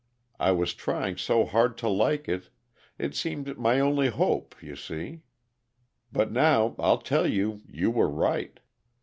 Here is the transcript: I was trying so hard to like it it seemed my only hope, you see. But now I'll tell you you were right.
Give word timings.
I 0.39 0.51
was 0.51 0.73
trying 0.73 1.17
so 1.17 1.45
hard 1.45 1.77
to 1.77 1.87
like 1.87 2.27
it 2.27 2.49
it 2.97 3.13
seemed 3.13 3.59
my 3.59 3.79
only 3.79 4.07
hope, 4.07 4.55
you 4.59 4.75
see. 4.75 5.21
But 6.11 6.31
now 6.31 6.75
I'll 6.79 6.97
tell 7.03 7.27
you 7.27 7.61
you 7.69 7.91
were 7.91 8.09
right. 8.09 8.59